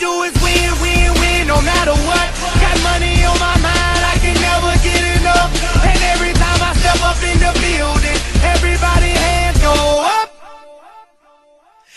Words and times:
Do 0.00 0.22
is 0.22 0.34
win, 0.42 0.72
win, 0.82 1.14
win, 1.20 1.46
no 1.46 1.62
matter 1.62 1.94
what. 1.94 2.28
Got 2.58 2.76
money 2.82 3.24
on 3.24 3.38
my 3.38 3.54
mind, 3.62 4.02
I 4.02 4.18
can 4.18 4.34
never 4.34 4.74
get 4.82 5.02
enough. 5.20 5.50
And 5.86 6.00
every 6.12 6.32
time 6.34 6.60
I 6.60 6.74
step 6.74 7.00
up 7.10 7.20
in 7.22 7.38
the 7.38 7.52
building, 7.62 8.18
everybody 8.42 9.10
hands 9.14 9.58
go 9.60 9.74
up. 10.02 10.28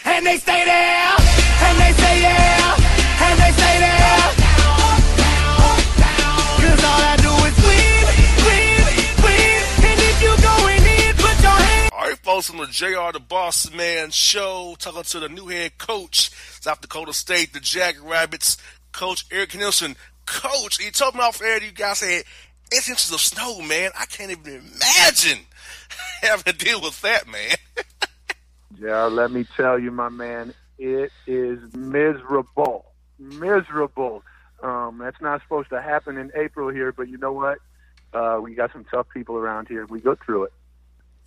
And 0.06 0.26
they 0.26 0.38
stay 0.38 0.64
there, 0.64 0.97
right, 12.38 12.50
on 12.52 12.58
the 12.58 12.68
JR 12.68 13.12
the 13.14 13.20
Boss 13.20 13.74
Man 13.74 14.12
show, 14.12 14.76
talking 14.78 15.02
to 15.02 15.20
the 15.20 15.30
new 15.30 15.48
head 15.48 15.78
coach, 15.80 16.30
South 16.62 16.82
Dakota 16.82 17.12
State, 17.12 17.52
the 17.52 17.60
Jackrabbits, 17.60 18.58
Coach 18.92 19.26
Eric 19.32 19.56
Nielsen. 19.56 19.96
Coach, 20.28 20.78
he 20.78 20.92
told 20.92 21.16
me 21.16 21.22
off 21.22 21.42
air, 21.42 21.64
you 21.64 21.72
guys 21.72 22.02
had 22.02 22.24
eight 22.72 22.90
inches 22.90 23.12
of 23.12 23.22
snow, 23.22 23.62
man. 23.62 23.90
I 23.98 24.06
can't 24.06 24.30
even 24.30 24.46
imagine 24.46 25.46
having 26.22 26.54
to 26.54 26.66
deal 26.66 26.82
with 26.82 27.02
that, 27.02 27.28
man. 27.28 27.56
Yeah, 28.80 29.06
let 29.06 29.32
me 29.32 29.44
tell 29.56 29.80
you, 29.80 29.90
my 29.90 30.10
man, 30.10 30.54
it 30.78 31.12
is 31.26 31.58
miserable. 31.74 32.86
Miserable. 33.18 34.22
Um, 34.62 35.00
that's 35.00 35.20
not 35.20 35.42
supposed 35.42 35.70
to 35.70 35.82
happen 35.82 36.16
in 36.20 36.32
April 36.36 36.70
here, 36.70 36.92
but 36.92 37.08
you 37.08 37.18
know 37.18 37.34
what? 37.34 37.58
Uh, 38.14 38.40
we 38.40 38.54
got 38.54 38.72
some 38.74 38.84
tough 38.84 39.08
people 39.12 39.36
around 39.36 39.68
here. 39.68 39.88
We 39.88 40.00
go 40.00 40.14
through 40.14 40.44
it. 40.44 40.54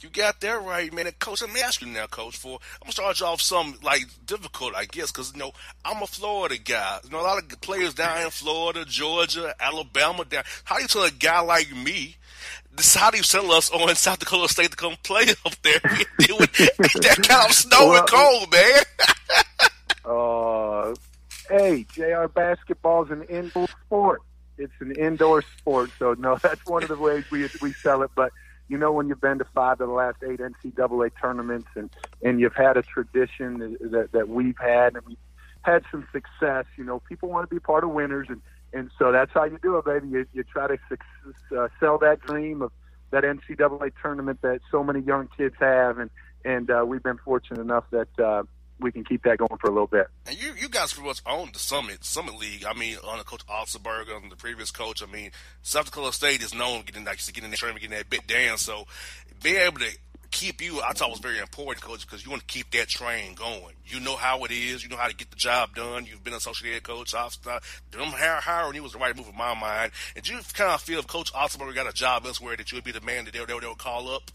You 0.01 0.09
got 0.09 0.41
that 0.41 0.65
right, 0.65 0.93
man. 0.95 1.07
And 1.07 1.19
coach, 1.19 1.43
let 1.43 1.53
me 1.53 1.61
ask 1.61 1.83
you 1.83 1.87
now, 1.87 2.07
coach. 2.07 2.37
For 2.39 2.53
I'm 2.53 2.85
gonna 2.85 2.93
start 2.93 3.21
you 3.21 3.27
off 3.27 3.43
some 3.43 3.79
like 3.83 4.05
difficult, 4.25 4.75
I 4.75 4.87
guess, 4.87 5.13
because 5.13 5.33
you 5.35 5.39
know 5.39 5.53
I'm 5.85 6.03
a 6.03 6.07
Florida 6.07 6.57
guy. 6.59 7.01
You 7.05 7.11
know 7.11 7.21
a 7.21 7.23
lot 7.23 7.43
of 7.43 7.61
players 7.61 7.93
down 7.93 8.23
in 8.23 8.31
Florida, 8.31 8.87
Georgia, 8.87 9.55
Alabama. 9.61 10.25
Down. 10.25 10.45
How 10.65 10.77
do 10.77 10.83
you 10.83 10.89
tell 10.89 11.05
a 11.05 11.11
guy 11.11 11.41
like 11.41 11.71
me? 11.77 12.17
This, 12.75 12.95
how 12.95 13.11
do 13.11 13.19
you 13.19 13.23
send 13.23 13.51
us 13.51 13.71
on 13.71 13.95
South 13.95 14.21
Dakota 14.21 14.51
State 14.51 14.71
to 14.71 14.77
come 14.77 14.95
play 15.03 15.27
up 15.45 15.55
there 15.63 15.81
with 16.19 16.53
that 16.53 17.19
kind 17.29 17.51
of 17.51 17.55
snow 17.55 17.95
and 17.95 18.09
cold, 18.09 18.51
man? 18.51 18.83
Uh, 20.03 20.95
hey, 21.49 21.85
JR 21.93 22.27
basketball's 22.27 23.11
an 23.11 23.23
indoor 23.25 23.69
sport. 23.87 24.23
It's 24.59 24.73
an 24.81 24.93
indoor 24.93 25.43
sport, 25.43 25.91
so 25.99 26.15
no, 26.15 26.37
that's 26.43 26.65
one 26.67 26.83
of 26.83 26.89
the 26.89 26.97
ways 26.97 27.31
we 27.31 27.49
we 27.63 27.73
sell 27.75 28.03
it. 28.03 28.11
But 28.17 28.33
you 28.71 28.79
know, 28.79 28.93
when 28.93 29.09
you've 29.09 29.21
been 29.21 29.39
to 29.39 29.47
five 29.53 29.81
of 29.81 29.89
the 29.89 29.93
last 29.93 30.19
eight 30.23 30.39
NCAA 30.39 31.11
tournaments, 31.21 31.69
and 31.75 31.91
and 32.23 32.39
you've 32.39 32.55
had 32.55 32.77
a 32.77 32.83
tradition 32.83 33.77
that 33.81 34.11
that 34.13 34.29
we've 34.29 34.57
had, 34.59 34.95
and 34.95 35.05
we've 35.07 35.19
had 35.63 35.83
some 35.91 36.07
success. 36.13 36.67
You 36.79 36.85
know, 36.85 37.01
people 37.01 37.29
want 37.29 37.51
to 37.51 37.53
be 37.55 37.59
part 37.59 37.83
of 37.83 37.91
winners, 37.91 38.29
and 38.31 38.41
and 38.73 38.91
so 38.97 39.11
that's 39.11 39.33
how 39.35 39.45
you 39.45 39.59
do 39.61 39.77
it, 39.77 39.85
baby. 39.85 40.09
You, 40.09 40.27
you 40.33 40.45
try 40.45 40.69
to 40.69 40.79
suc- 40.89 41.01
uh, 41.59 41.67
sell 41.81 41.99
that 41.99 42.21
dream 42.21 42.63
of 42.63 42.71
that 43.11 43.25
NCAA 43.25 43.91
tournament 44.01 44.41
that 44.43 44.61
so 44.71 44.85
many 44.85 45.01
young 45.01 45.29
kids 45.37 45.57
have, 45.59 45.99
and 45.99 46.09
and 46.45 46.71
uh, 46.71 46.85
we've 46.87 47.03
been 47.03 47.19
fortunate 47.19 47.61
enough 47.61 47.85
that 47.91 48.21
uh, 48.21 48.45
we 48.81 48.93
can 48.93 49.05
keep 49.05 49.23
that 49.25 49.39
going 49.39 49.57
for 49.61 49.69
a 49.69 49.73
little 49.73 49.87
bit. 49.87 50.07
And 50.27 50.41
you, 50.41 50.53
you 50.59 50.69
guys 50.69 50.93
pretty 50.93 51.09
much 51.09 51.21
own 51.27 51.51
the 51.53 51.59
Summit 51.59 52.05
Summit 52.05 52.37
League. 52.39 52.65
I 52.65 52.75
mean, 52.75 52.97
on 53.05 53.19
the 53.19 53.25
coach 53.25 53.47
Otzelberger, 53.47 54.17
on 54.17 54.29
the 54.29 54.37
previous 54.37 54.71
coach. 54.71 55.03
I 55.03 55.07
mean, 55.07 55.31
South 55.63 55.87
Dakota 55.87 56.13
State 56.13 56.43
is 56.43 56.55
known 56.55 56.83
getting 56.83 57.05
like 57.05 57.25
getting 57.33 57.51
that 57.51 57.59
tournament, 57.59 57.83
getting 57.83 57.97
that 57.97 58.11
bit 58.11 58.27
down. 58.27 58.59
So 58.59 58.87
being 59.43 59.57
able 59.57 59.79
to 59.81 59.91
keep 60.31 60.63
you, 60.63 60.81
I 60.81 60.93
thought 60.93 61.11
was 61.11 61.19
very 61.19 61.39
important, 61.39 61.85
coach, 61.85 62.07
because 62.07 62.25
you 62.25 62.31
want 62.31 62.47
to 62.47 62.53
keep 62.53 62.71
that 62.73 62.89
train 62.89 63.35
going. 63.35 63.75
You 63.87 64.01
know 64.01 64.17
how 64.17 64.45
it 64.45 64.51
is. 64.51 64.83
You 64.83 64.89
know 64.89 64.97
how 64.97 65.09
to 65.09 65.15
get 65.15 65.31
the 65.31 65.37
job 65.37 65.75
done. 65.75 66.07
You've 66.07 66.23
been 66.23 66.35
associate 66.35 66.75
head 66.75 66.83
coach. 66.83 67.15
I've 67.15 67.41
them 67.43 67.59
hiring 67.93 68.77
you 68.77 68.83
was 68.83 68.93
the 68.93 68.99
right 68.99 69.17
move 69.17 69.29
in 69.29 69.37
my 69.37 69.55
mind. 69.55 69.93
And 70.17 70.29
you 70.29 70.39
kind 70.55 70.71
of 70.71 70.81
feel 70.81 71.01
if 71.01 71.07
Coach 71.07 71.33
Otzelberger 71.33 71.75
got 71.75 71.89
a 71.89 71.93
job 71.93 72.25
elsewhere 72.27 72.57
that 72.57 72.71
you 72.71 72.77
would 72.77 72.85
be 72.85 72.93
the 72.93 73.01
man 73.01 73.25
that 73.25 73.35
they'll, 73.35 73.47
they'll, 73.47 73.61
they'll 73.61 73.75
call 73.75 74.09
up. 74.15 74.31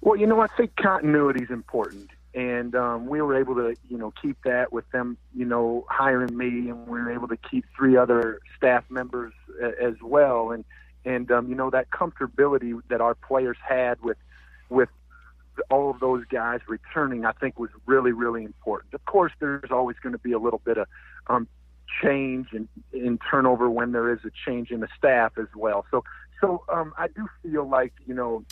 Well, 0.00 0.16
you 0.16 0.26
know, 0.26 0.40
I 0.40 0.46
think 0.48 0.76
continuity 0.76 1.44
is 1.44 1.50
important 1.50 2.10
and 2.38 2.76
um, 2.76 3.06
we 3.08 3.20
were 3.20 3.36
able 3.36 3.56
to 3.56 3.74
you 3.88 3.98
know 3.98 4.12
keep 4.22 4.36
that 4.44 4.72
with 4.72 4.88
them 4.92 5.18
you 5.34 5.44
know 5.44 5.84
hiring 5.90 6.36
me 6.36 6.70
and 6.70 6.86
we 6.86 7.00
were 7.00 7.10
able 7.10 7.26
to 7.26 7.36
keep 7.36 7.64
three 7.76 7.96
other 7.96 8.38
staff 8.56 8.84
members 8.88 9.32
uh, 9.60 9.70
as 9.84 9.94
well. 10.00 10.52
And 10.52 10.64
and 11.04 11.30
um, 11.32 11.48
you 11.48 11.56
know 11.56 11.68
that 11.70 11.90
comfortability 11.90 12.80
that 12.90 13.00
our 13.00 13.16
players 13.16 13.56
had 13.66 14.00
with 14.02 14.18
with 14.68 14.88
all 15.68 15.90
of 15.90 15.98
those 15.98 16.24
guys 16.26 16.60
returning 16.68 17.24
I 17.24 17.32
think 17.32 17.58
was 17.58 17.70
really 17.86 18.12
really 18.12 18.44
important. 18.44 18.94
Of 18.94 19.04
course 19.04 19.32
there's 19.40 19.72
always 19.72 19.96
going 20.00 20.12
to 20.12 20.18
be 20.18 20.30
a 20.30 20.38
little 20.38 20.62
bit 20.64 20.78
of 20.78 20.86
um, 21.26 21.48
change 22.00 22.48
and 22.52 22.68
in 22.92 23.18
turnover 23.18 23.68
when 23.68 23.90
there 23.90 24.12
is 24.12 24.20
a 24.24 24.30
change 24.46 24.70
in 24.70 24.78
the 24.78 24.88
staff 24.96 25.32
as 25.38 25.48
well. 25.56 25.86
So 25.90 26.04
so 26.40 26.62
um, 26.72 26.94
I 26.96 27.08
do 27.08 27.26
feel 27.42 27.68
like 27.68 27.94
you 28.06 28.14
know 28.14 28.44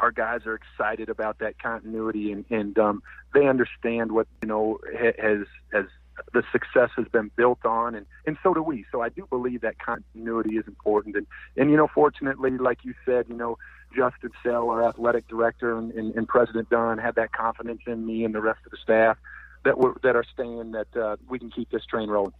our 0.00 0.10
guys 0.10 0.46
are 0.46 0.54
excited 0.54 1.08
about 1.08 1.38
that 1.38 1.58
continuity 1.58 2.32
and, 2.32 2.44
and 2.50 2.78
um, 2.78 3.02
they 3.34 3.46
understand 3.46 4.12
what 4.12 4.26
you 4.42 4.48
know 4.48 4.78
has 4.98 5.46
has 5.72 5.86
the 6.34 6.42
success 6.52 6.90
has 6.96 7.06
been 7.08 7.30
built 7.36 7.64
on 7.64 7.94
and, 7.94 8.06
and 8.26 8.36
so 8.42 8.52
do 8.52 8.62
we. 8.62 8.84
So 8.92 9.00
I 9.00 9.08
do 9.08 9.26
believe 9.30 9.62
that 9.62 9.78
continuity 9.78 10.56
is 10.56 10.66
important 10.66 11.16
and, 11.16 11.26
and 11.56 11.70
you 11.70 11.76
know 11.76 11.88
fortunately 11.94 12.50
like 12.58 12.84
you 12.84 12.94
said, 13.04 13.26
you 13.28 13.36
know, 13.36 13.58
Justin 13.94 14.30
Sell, 14.42 14.70
our 14.70 14.82
athletic 14.82 15.28
director 15.28 15.76
and, 15.76 15.92
and, 15.92 16.14
and 16.14 16.28
President 16.28 16.70
Dunn 16.70 16.98
had 16.98 17.16
that 17.16 17.32
confidence 17.32 17.82
in 17.86 18.06
me 18.06 18.24
and 18.24 18.34
the 18.34 18.40
rest 18.40 18.60
of 18.64 18.70
the 18.70 18.78
staff 18.82 19.16
that 19.64 19.78
we 19.78 19.90
that 20.02 20.16
are 20.16 20.24
staying 20.32 20.72
that 20.72 20.96
uh, 20.96 21.16
we 21.28 21.38
can 21.38 21.50
keep 21.50 21.70
this 21.70 21.84
train 21.84 22.08
rolling. 22.08 22.32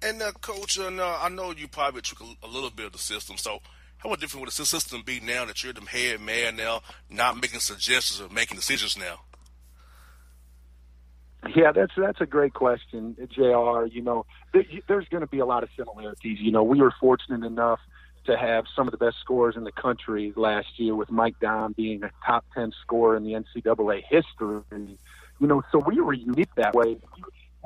And 0.00 0.22
uh, 0.22 0.32
coach, 0.40 0.78
and 0.78 1.00
uh, 1.00 1.18
I 1.20 1.28
know 1.28 1.52
you 1.52 1.66
probably 1.66 2.02
took 2.02 2.20
a, 2.20 2.46
a 2.46 2.48
little 2.48 2.70
bit 2.70 2.86
of 2.86 2.92
the 2.92 2.98
system. 2.98 3.36
So 3.36 3.60
how 3.98 4.10
much 4.10 4.20
different 4.20 4.46
would 4.46 4.52
the 4.52 4.64
system 4.64 5.02
be 5.04 5.20
now 5.20 5.44
that 5.44 5.62
you're 5.62 5.72
the 5.72 5.80
head 5.82 6.20
man 6.20 6.56
now, 6.56 6.82
not 7.10 7.40
making 7.40 7.60
suggestions 7.60 8.20
or 8.20 8.32
making 8.32 8.56
decisions 8.56 8.96
now? 8.96 9.20
Yeah, 11.54 11.72
that's 11.72 11.92
that's 11.96 12.20
a 12.20 12.26
great 12.26 12.52
question, 12.54 13.16
Jr. 13.30 13.86
You 13.86 14.02
know, 14.02 14.26
there's 14.52 15.08
going 15.08 15.20
to 15.20 15.28
be 15.28 15.38
a 15.38 15.46
lot 15.46 15.62
of 15.62 15.68
similarities. 15.76 16.38
You 16.40 16.50
know, 16.50 16.62
we 16.62 16.80
were 16.80 16.92
fortunate 17.00 17.46
enough 17.46 17.80
to 18.26 18.36
have 18.36 18.64
some 18.74 18.86
of 18.86 18.92
the 18.92 18.98
best 18.98 19.16
scorers 19.20 19.56
in 19.56 19.64
the 19.64 19.72
country 19.72 20.32
last 20.36 20.78
year, 20.78 20.94
with 20.94 21.10
Mike 21.10 21.36
Daum 21.40 21.74
being 21.74 22.02
a 22.02 22.10
top 22.26 22.44
ten 22.54 22.72
scorer 22.82 23.16
in 23.16 23.24
the 23.24 23.32
NCAA 23.32 24.02
history. 24.08 24.62
You 25.40 25.46
know, 25.46 25.62
so 25.70 25.78
we 25.78 26.00
were 26.00 26.12
unique 26.12 26.54
that 26.56 26.74
way 26.74 26.98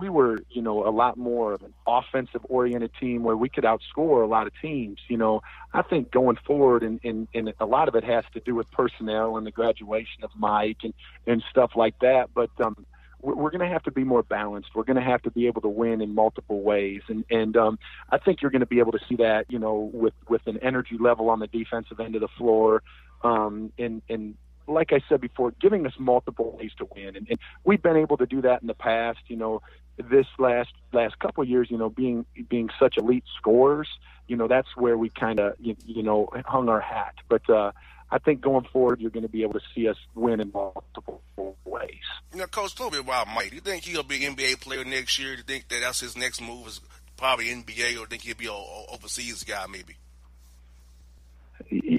we 0.00 0.08
were, 0.08 0.38
you 0.50 0.62
know, 0.62 0.86
a 0.86 0.90
lot 0.90 1.16
more 1.16 1.52
of 1.52 1.62
an 1.62 1.74
offensive 1.86 2.40
oriented 2.48 2.90
team 2.98 3.22
where 3.22 3.36
we 3.36 3.48
could 3.48 3.64
outscore 3.64 4.24
a 4.24 4.26
lot 4.26 4.46
of 4.46 4.52
teams. 4.60 4.98
You 5.08 5.18
know, 5.18 5.42
I 5.72 5.82
think 5.82 6.10
going 6.10 6.38
forward, 6.46 6.82
and, 6.82 6.98
and, 7.04 7.28
and 7.34 7.52
a 7.60 7.66
lot 7.66 7.88
of 7.88 7.94
it 7.94 8.04
has 8.04 8.24
to 8.34 8.40
do 8.40 8.54
with 8.54 8.70
personnel 8.70 9.36
and 9.36 9.46
the 9.46 9.50
graduation 9.50 10.24
of 10.24 10.30
Mike 10.36 10.78
and, 10.82 10.94
and 11.26 11.42
stuff 11.50 11.72
like 11.76 11.98
that. 12.00 12.30
But 12.34 12.50
um, 12.64 12.86
we're, 13.20 13.34
we're 13.34 13.50
going 13.50 13.60
to 13.60 13.72
have 13.72 13.82
to 13.84 13.90
be 13.90 14.02
more 14.02 14.22
balanced. 14.22 14.70
We're 14.74 14.84
going 14.84 14.96
to 14.96 15.02
have 15.02 15.22
to 15.22 15.30
be 15.30 15.46
able 15.46 15.60
to 15.62 15.68
win 15.68 16.00
in 16.00 16.14
multiple 16.14 16.62
ways. 16.62 17.02
And, 17.08 17.24
and 17.30 17.56
um, 17.56 17.78
I 18.10 18.18
think 18.18 18.40
you're 18.40 18.50
going 18.50 18.60
to 18.60 18.66
be 18.66 18.78
able 18.78 18.92
to 18.92 19.00
see 19.08 19.16
that, 19.16 19.46
you 19.50 19.58
know, 19.58 19.90
with, 19.92 20.14
with 20.28 20.42
an 20.46 20.58
energy 20.62 20.96
level 20.98 21.28
on 21.30 21.38
the 21.38 21.48
defensive 21.48 22.00
end 22.00 22.14
of 22.14 22.22
the 22.22 22.28
floor. 22.38 22.82
Um, 23.22 23.72
and, 23.78 24.02
and 24.08 24.34
like 24.66 24.92
I 24.92 25.00
said 25.08 25.20
before, 25.20 25.52
giving 25.60 25.86
us 25.86 25.94
multiple 25.98 26.56
ways 26.58 26.72
to 26.78 26.88
win, 26.94 27.16
and, 27.16 27.26
and 27.28 27.38
we've 27.64 27.82
been 27.82 27.96
able 27.96 28.16
to 28.18 28.26
do 28.26 28.42
that 28.42 28.62
in 28.62 28.68
the 28.68 28.74
past. 28.74 29.20
You 29.26 29.36
know, 29.36 29.62
this 29.98 30.26
last 30.38 30.70
last 30.92 31.18
couple 31.18 31.42
of 31.42 31.48
years, 31.48 31.68
you 31.70 31.78
know, 31.78 31.90
being 31.90 32.24
being 32.48 32.70
such 32.78 32.96
elite 32.96 33.24
scorers, 33.38 33.88
you 34.26 34.36
know, 34.36 34.48
that's 34.48 34.68
where 34.76 34.96
we 34.96 35.08
kind 35.08 35.40
of 35.40 35.54
you, 35.60 35.76
you 35.84 36.02
know 36.02 36.28
hung 36.46 36.68
our 36.68 36.80
hat. 36.80 37.14
But 37.28 37.48
uh, 37.50 37.72
I 38.10 38.18
think 38.18 38.40
going 38.40 38.66
forward, 38.72 39.00
you're 39.00 39.10
going 39.10 39.24
to 39.24 39.28
be 39.28 39.42
able 39.42 39.54
to 39.54 39.62
see 39.74 39.88
us 39.88 39.96
win 40.14 40.40
in 40.40 40.50
multiple 40.52 41.22
ways. 41.64 41.88
Now, 42.34 42.46
Coach, 42.46 42.78
a 42.78 42.90
me 42.90 42.98
about 42.98 43.28
Mike. 43.28 43.52
You 43.52 43.60
think 43.60 43.84
he'll 43.84 44.02
be 44.02 44.24
an 44.24 44.36
NBA 44.36 44.60
player 44.60 44.84
next 44.84 45.18
year? 45.18 45.34
You 45.34 45.42
think 45.42 45.68
that 45.68 45.80
that's 45.80 46.00
his 46.00 46.16
next 46.16 46.40
move 46.40 46.66
is 46.66 46.80
probably 47.16 47.46
NBA, 47.46 47.98
or 48.00 48.06
think 48.06 48.22
he'll 48.22 48.36
be 48.36 48.46
an 48.46 48.86
overseas 48.92 49.44
guy 49.44 49.66
maybe? 49.70 49.96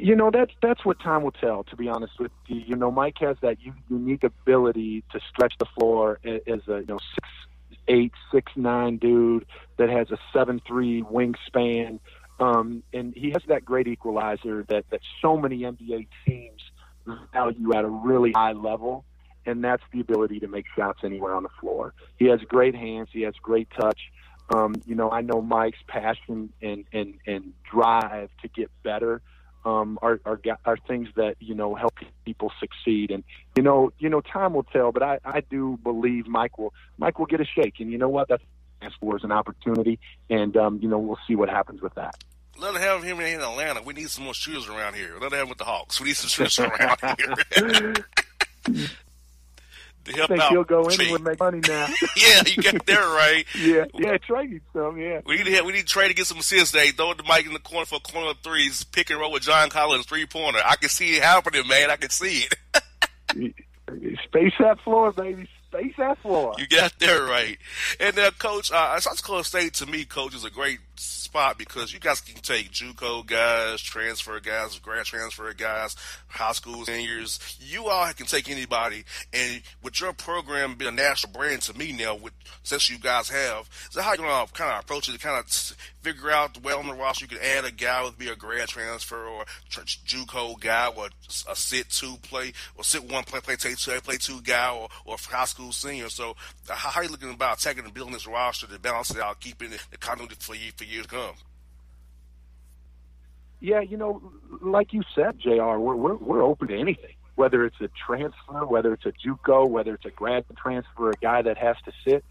You 0.03 0.17
know 0.17 0.31
that's 0.31 0.51
that's 0.61 0.83
what 0.83 0.99
time 0.99 1.23
will 1.23 1.31
tell. 1.31 1.63
To 1.63 1.77
be 1.77 1.87
honest 1.87 2.19
with 2.19 2.33
you, 2.47 2.61
you 2.67 2.75
know 2.75 2.91
Mike 2.91 3.15
has 3.21 3.37
that 3.41 3.55
unique 3.87 4.25
ability 4.25 5.01
to 5.13 5.21
stretch 5.29 5.53
the 5.59 5.65
floor 5.77 6.19
as 6.25 6.59
a 6.67 6.79
you 6.81 6.85
know 6.89 6.99
six 7.13 7.29
eight, 7.87 8.11
six 8.29 8.51
nine 8.57 8.97
dude 8.97 9.45
that 9.77 9.89
has 9.89 10.11
a 10.11 10.17
seven 10.33 10.61
three 10.67 11.01
wingspan. 11.03 12.01
Um, 12.37 12.83
and 12.91 13.13
he 13.15 13.29
has 13.29 13.43
that 13.47 13.63
great 13.63 13.87
equalizer 13.87 14.65
that, 14.67 14.83
that 14.89 14.99
so 15.21 15.37
many 15.37 15.59
NBA 15.59 16.07
teams 16.27 16.61
value 17.31 17.73
at 17.73 17.85
a 17.85 17.89
really 17.89 18.33
high 18.33 18.51
level, 18.51 19.05
and 19.45 19.63
that's 19.63 19.83
the 19.93 20.01
ability 20.01 20.41
to 20.41 20.49
make 20.49 20.65
shots 20.75 20.99
anywhere 21.05 21.33
on 21.33 21.43
the 21.43 21.49
floor. 21.61 21.93
He 22.17 22.25
has 22.25 22.41
great 22.41 22.75
hands, 22.75 23.07
he 23.13 23.21
has 23.21 23.35
great 23.41 23.69
touch. 23.79 24.01
Um, 24.53 24.75
you 24.85 24.95
know, 24.95 25.09
I 25.09 25.21
know 25.21 25.41
Mike's 25.41 25.79
passion 25.87 26.51
and, 26.61 26.83
and, 26.91 27.13
and 27.25 27.53
drive 27.71 28.31
to 28.41 28.49
get 28.49 28.69
better 28.83 29.21
um, 29.65 29.97
are, 30.01 30.19
are 30.25 30.39
are 30.65 30.77
things 30.87 31.09
that 31.15 31.35
you 31.39 31.55
know 31.55 31.75
help 31.75 31.93
people 32.25 32.51
succeed. 32.59 33.11
And 33.11 33.23
you 33.55 33.63
know, 33.63 33.91
you 33.99 34.09
know, 34.09 34.21
time 34.21 34.53
will 34.53 34.63
tell. 34.63 34.91
But 34.91 35.03
I, 35.03 35.19
I 35.25 35.41
do 35.41 35.79
believe 35.83 36.27
Mike 36.27 36.57
will 36.57 36.73
Mike 36.97 37.19
will 37.19 37.25
get 37.25 37.41
a 37.41 37.45
shake. 37.45 37.79
And 37.79 37.91
you 37.91 37.97
know 37.97 38.09
what? 38.09 38.27
That's 38.27 38.43
for 38.99 39.15
as 39.15 39.23
an 39.23 39.31
opportunity. 39.31 39.99
And 40.29 40.55
um, 40.57 40.79
you 40.81 40.89
know, 40.89 40.97
we'll 40.97 41.19
see 41.27 41.35
what 41.35 41.49
happens 41.49 41.81
with 41.81 41.95
that. 41.95 42.15
Let 42.59 42.75
have 42.75 43.03
him 43.03 43.19
in 43.19 43.41
Atlanta. 43.41 43.81
We 43.81 43.93
need 43.93 44.09
some 44.09 44.25
more 44.25 44.33
shooters 44.33 44.67
around 44.67 44.95
here. 44.95 45.17
Let 45.19 45.33
him 45.33 45.49
with 45.49 45.57
the 45.57 45.63
Hawks. 45.63 45.99
We 45.99 46.07
need 46.07 46.17
some 46.17 46.29
shooters 46.29 46.59
around 46.59 46.99
here. 47.17 47.95
to 50.05 50.13
help 50.13 50.29
think 50.29 50.41
out. 50.41 50.51
he'll 50.51 50.63
go 50.63 50.87
in 50.87 50.99
and 50.99 51.23
make 51.23 51.39
money 51.39 51.61
now. 51.67 51.87
yeah, 52.17 52.43
you 52.45 52.61
got 52.61 52.85
there 52.85 53.07
right. 53.07 53.45
yeah, 53.57 53.85
yeah, 53.93 54.17
trade 54.17 54.61
some. 54.73 54.97
Yeah, 54.97 55.21
we 55.25 55.37
need 55.37 55.45
to 55.45 55.51
have, 55.55 55.65
we 55.65 55.73
need 55.73 55.81
to 55.81 55.85
trade 55.85 56.09
to 56.09 56.13
get 56.13 56.25
some 56.25 56.39
assists. 56.39 56.71
They 56.71 56.91
throw 56.91 57.13
the 57.13 57.23
mic 57.23 57.45
in 57.45 57.53
the 57.53 57.59
corner 57.59 57.85
for 57.85 57.95
a 57.95 57.99
corner 57.99 58.31
of 58.31 58.39
threes, 58.39 58.83
pick 58.83 59.09
and 59.09 59.19
roll 59.19 59.31
with 59.31 59.43
John 59.43 59.69
Collins, 59.69 60.05
three 60.05 60.25
pointer. 60.25 60.59
I 60.63 60.75
can 60.75 60.89
see 60.89 61.15
it 61.17 61.23
happening, 61.23 61.67
man. 61.67 61.89
I 61.89 61.95
can 61.95 62.09
see 62.09 62.45
it. 62.45 63.55
Space 64.23 64.53
that 64.59 64.79
floor, 64.81 65.11
baby. 65.11 65.47
Space 65.69 65.93
that 65.97 66.19
floor. 66.19 66.53
You 66.57 66.67
got 66.67 66.99
there 66.99 67.23
right. 67.23 67.57
And 67.99 68.17
uh, 68.17 68.31
coach, 68.37 68.71
uh, 68.71 68.99
South 68.99 69.17
Dakota 69.17 69.43
State 69.43 69.73
to 69.75 69.85
me, 69.85 70.05
coach 70.05 70.35
is 70.35 70.45
a 70.45 70.49
great 70.49 70.79
spot 70.95 71.57
because 71.57 71.93
you 71.93 71.99
guys 71.99 72.21
can 72.21 72.41
take 72.41 72.71
JUCO 72.71 73.25
guys, 73.25 73.81
transfer 73.81 74.39
guys, 74.39 74.77
grad 74.79 75.05
transfer 75.05 75.51
guys, 75.53 75.95
high 76.27 76.51
school 76.51 76.85
seniors. 76.85 77.39
You 77.59 77.87
all 77.87 78.11
can 78.13 78.25
take 78.25 78.49
anybody, 78.49 79.03
and 79.33 79.61
with 79.81 79.99
your 79.99 80.13
program 80.13 80.75
being 80.75 80.93
a 80.93 80.95
national 80.95 81.33
brand 81.33 81.61
to 81.63 81.77
me 81.77 81.91
now, 81.91 82.15
with 82.15 82.33
since 82.63 82.89
you 82.89 82.97
guys 82.97 83.29
have, 83.29 83.69
so 83.89 84.01
how 84.01 84.11
you 84.11 84.17
gonna 84.17 84.47
kind 84.53 84.71
of 84.71 84.83
approach 84.83 85.09
it? 85.09 85.13
To 85.13 85.19
kind 85.19 85.39
of 85.39 85.47
figure 86.01 86.31
out 86.31 86.53
the 86.53 86.59
way 86.59 86.73
on 86.73 86.87
the 86.87 86.93
roster 86.93 87.25
you 87.25 87.29
can 87.29 87.39
add 87.39 87.65
a 87.65 87.71
guy 87.71 88.03
with 88.03 88.17
be 88.17 88.27
a 88.27 88.35
grad 88.35 88.67
transfer 88.67 89.25
or 89.25 89.45
JUCO 89.69 90.59
guy 90.59 90.87
or 90.95 91.07
a 91.49 91.55
sit 91.55 91.89
two 91.89 92.17
play 92.23 92.51
or 92.75 92.83
sit 92.83 93.09
one 93.09 93.23
play 93.23 93.39
play 93.39 93.55
take 93.55 93.77
two 93.77 93.91
play 94.01 94.17
two 94.17 94.41
guy 94.41 94.73
or, 94.75 94.89
or 95.05 95.17
high 95.17 95.45
school 95.45 95.71
senior. 95.71 96.09
So 96.09 96.35
uh, 96.69 96.73
how, 96.73 96.89
how 96.89 97.01
are 97.01 97.03
you 97.05 97.09
looking 97.09 97.31
about 97.31 97.59
attacking 97.59 97.85
and 97.85 97.93
building 97.93 98.13
this 98.13 98.27
roster 98.27 98.67
to 98.67 98.79
balance 98.79 99.11
it 99.11 99.19
out, 99.19 99.39
keeping 99.39 99.71
the 99.71 99.97
continuity 99.97 100.35
for 100.39 100.55
you 100.55 100.71
for 100.75 100.82
years 100.87 101.05
come? 101.05 101.35
Yeah, 103.59 103.79
you 103.79 103.97
know, 103.97 104.21
like 104.61 104.93
you 104.93 105.03
said, 105.15 105.39
Jr. 105.39 105.77
We're 105.77 105.95
we're, 105.95 106.15
we're 106.15 106.43
open 106.43 106.67
to 106.67 106.77
anything. 106.77 107.15
Whether 107.35 107.65
it's 107.65 107.79
a 107.81 107.89
transfer, 108.05 108.65
whether 108.65 108.93
it's 108.93 109.05
a 109.05 109.11
JUCO, 109.11 109.67
whether 109.67 109.95
it's 109.95 110.05
a 110.05 110.11
grad 110.11 110.45
transfer, 110.55 111.09
a 111.09 111.15
guy 111.15 111.41
that 111.41 111.57
has 111.57 111.77
to 111.85 111.91
sit, 112.05 112.23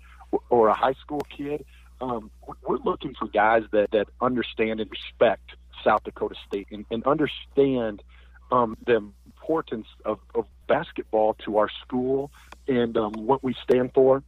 or 0.51 0.69
a 0.69 0.75
high 0.75 0.93
school 0.95 1.23
kid, 1.37 1.65
um, 2.01 2.31
we're 2.67 2.79
looking 2.79 3.15
for 3.15 3.27
guys 3.29 3.63
that 3.73 3.91
that 3.93 4.09
understand 4.21 4.81
and 4.81 4.91
respect 4.91 5.53
South 5.83 6.05
Dakota 6.05 6.35
State 6.47 6.69
and, 6.71 6.85
and 6.91 7.05
understand 7.05 8.03
um, 8.51 8.77
the 8.87 8.97
importance 9.27 9.87
of, 10.05 10.19
of 10.35 10.47
basketball 10.69 11.35
to 11.45 11.59
our 11.59 11.69
school 11.85 12.31
and 12.69 12.97
um, 12.97 13.13
what 13.13 13.43
we 13.43 13.55
stand 13.65 13.93
for 13.95 14.23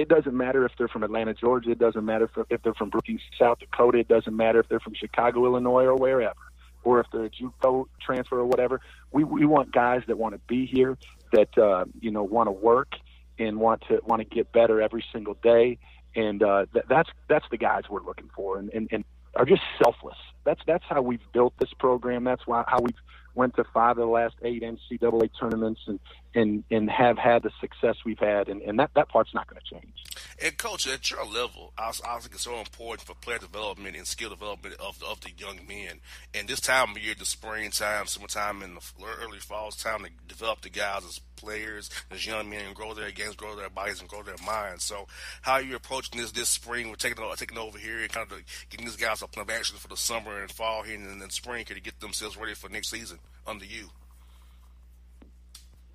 it 0.00 0.08
doesn't 0.08 0.36
matter 0.36 0.64
if 0.64 0.72
they're 0.78 0.88
from 0.88 1.02
Atlanta, 1.02 1.34
Georgia. 1.34 1.70
It 1.70 1.78
doesn't 1.78 2.04
matter 2.04 2.30
if, 2.50 2.62
they're 2.62 2.74
from 2.74 2.90
Brookings, 2.90 3.20
South 3.38 3.58
Dakota. 3.58 3.98
It 3.98 4.08
doesn't 4.08 4.34
matter 4.34 4.58
if 4.60 4.68
they're 4.68 4.80
from 4.80 4.94
Chicago, 4.94 5.44
Illinois, 5.44 5.84
or 5.84 5.96
wherever. 5.96 6.40
or 6.82 7.00
if 7.00 7.06
they're 7.12 7.24
a 7.24 7.30
JUCO 7.30 7.86
transfer 8.00 8.38
or 8.38 8.46
whatever. 8.46 8.80
We 9.12 9.24
we 9.24 9.44
want 9.46 9.72
guys 9.72 10.02
that 10.06 10.18
want 10.18 10.34
to 10.34 10.40
be 10.46 10.66
here, 10.66 10.96
that 11.32 11.56
uh, 11.58 11.84
you 12.00 12.10
know 12.10 12.22
want 12.22 12.46
to 12.48 12.52
work 12.52 12.94
and 13.38 13.58
want 13.58 13.82
to 13.88 14.00
want 14.04 14.20
to 14.20 14.34
get 14.34 14.52
better 14.52 14.80
every 14.80 15.04
single 15.12 15.34
day, 15.34 15.78
and 16.14 16.42
uh, 16.42 16.66
th- 16.72 16.84
that's 16.88 17.10
that's 17.28 17.46
the 17.50 17.58
guys 17.58 17.84
we're 17.90 18.02
looking 18.02 18.30
for, 18.34 18.58
and, 18.58 18.70
and 18.70 18.88
and 18.90 19.04
are 19.34 19.44
just 19.44 19.62
selfless. 19.82 20.16
That's 20.44 20.60
that's 20.66 20.84
how 20.88 21.02
we've 21.02 21.20
built 21.32 21.54
this 21.58 21.72
program. 21.78 22.24
That's 22.24 22.46
why 22.46 22.64
how 22.66 22.80
we've 22.80 22.94
went 23.34 23.54
to 23.56 23.64
five 23.72 23.92
of 23.92 23.96
the 23.98 24.06
last 24.06 24.34
eight 24.42 24.62
NCAA 24.62 25.30
tournaments 25.38 25.80
and 25.86 26.00
and 26.34 26.64
and 26.70 26.90
have 26.90 27.18
had 27.18 27.42
the 27.42 27.50
success 27.60 27.96
we've 28.04 28.18
had, 28.18 28.48
and, 28.48 28.62
and 28.62 28.78
that 28.78 28.90
that 28.94 29.08
part's 29.08 29.34
not 29.34 29.48
going 29.48 29.60
to 29.60 29.74
change. 29.74 29.94
And 30.42 30.56
coach, 30.56 30.86
at 30.86 31.10
your 31.10 31.26
level, 31.26 31.72
I, 31.76 31.92
I 32.06 32.18
think 32.18 32.34
it's 32.34 32.44
so 32.44 32.58
important 32.58 33.06
for 33.06 33.14
player 33.14 33.38
development 33.38 33.96
and 33.96 34.06
skill 34.06 34.30
development 34.30 34.76
of 34.80 35.02
of 35.02 35.20
the 35.20 35.30
young 35.36 35.60
men. 35.68 36.00
And 36.34 36.48
this 36.48 36.60
time 36.60 36.92
of 36.92 36.98
year, 36.98 37.14
the 37.18 37.24
springtime, 37.24 38.06
summertime, 38.06 38.62
and 38.62 38.76
the 38.76 39.04
early 39.22 39.38
fall, 39.38 39.70
time 39.70 40.04
to 40.04 40.10
develop 40.28 40.62
the 40.62 40.70
guys 40.70 41.04
as 41.04 41.20
players, 41.40 41.90
as 42.10 42.26
young 42.26 42.50
men, 42.50 42.66
and 42.66 42.74
grow 42.74 42.94
their 42.94 43.10
games, 43.10 43.36
grow 43.36 43.56
their 43.56 43.70
bodies, 43.70 44.00
and 44.00 44.08
grow 44.08 44.22
their 44.22 44.36
minds. 44.44 44.84
So, 44.84 45.06
how 45.42 45.54
are 45.54 45.62
you 45.62 45.76
approaching 45.76 46.20
this 46.20 46.32
this 46.32 46.48
spring? 46.48 46.88
We're 46.88 46.96
taking 46.96 47.24
taking 47.36 47.58
over 47.58 47.78
here 47.78 48.00
and 48.00 48.10
kind 48.10 48.30
of 48.30 48.42
getting 48.68 48.86
these 48.86 48.96
guys 48.96 49.22
up 49.22 49.36
of 49.36 49.50
action 49.50 49.76
for 49.78 49.88
the 49.88 49.96
summer 49.96 50.40
and 50.40 50.50
fall 50.50 50.82
here, 50.82 50.96
and 50.96 51.20
then 51.20 51.30
spring 51.30 51.64
to 51.64 51.80
get 51.80 52.00
themselves 52.00 52.36
ready 52.36 52.54
for 52.54 52.68
next 52.68 52.90
season 52.90 53.18
under 53.46 53.64
you. 53.64 53.90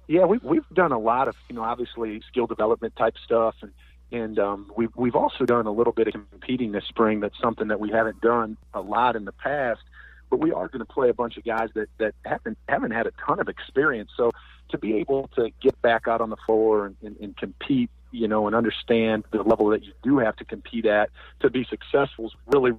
Yeah, 0.08 0.26
we, 0.26 0.40
we've 0.44 0.68
done 0.74 0.92
a 0.92 1.00
lot 1.00 1.28
of, 1.28 1.36
you 1.50 1.56
know, 1.56 1.64
obviously 1.64 2.22
skill 2.30 2.46
development 2.46 2.96
type 2.96 3.16
stuff, 3.24 3.56
and 3.62 3.72
and 4.12 4.38
um, 4.40 4.72
we've 4.78 4.96
we've 4.96 5.16
also 5.16 5.46
done 5.46 5.66
a 5.66 5.72
little 5.72 5.94
bit 5.94 6.08
of 6.08 6.14
competing 6.14 6.72
this 6.72 6.84
spring. 6.86 7.20
That's 7.20 7.40
something 7.42 7.70
that 7.70 7.80
we 7.80 7.90
haven't 7.90 8.22
done 8.22 8.58
a 8.74 8.82
lot 8.82 9.16
in 9.16 9.26
the 9.26 9.32
past, 9.32 9.82
but 10.30 10.40
we 10.40 10.52
are 10.52 10.68
going 10.68 10.86
to 10.86 10.86
play 10.86 11.10
a 11.10 11.14
bunch 11.14 11.38
of 11.38 11.44
guys 11.44 11.70
that 11.74 11.88
that 11.98 12.14
haven't 12.24 12.58
haven't 12.70 12.92
had 12.92 13.08
a 13.08 13.12
ton 13.26 13.40
of 13.40 13.50
experience. 13.50 14.12
So 14.16 14.32
to 14.76 14.80
be 14.80 14.98
able 14.98 15.30
to 15.36 15.50
get 15.62 15.80
back 15.82 16.08
out 16.08 16.22
on 16.22 16.30
the 16.30 16.38
floor 16.46 16.86
and, 16.86 16.96
and, 17.02 17.18
and 17.18 17.38
compete, 17.38 17.90
you 18.12 18.28
know, 18.28 18.48
and 18.48 18.56
understand 18.56 19.24
the 19.32 19.42
level 19.42 19.70
that 19.70 19.84
you 19.84 19.94
do 20.04 20.18
have 20.20 20.36
to 20.38 20.46
compete 20.46 20.86
at 20.86 21.10
to 21.40 21.50
be 21.50 21.66
successful 21.70 22.26
is 22.28 22.34
really 22.48 22.74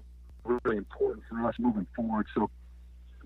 really 0.63 0.77
important 0.77 1.25
for 1.29 1.45
us 1.47 1.55
moving 1.59 1.87
forward. 1.97 2.27
So 2.35 2.49